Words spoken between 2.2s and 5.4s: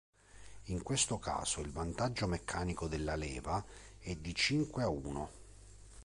meccanico della leva è di cinque a uno.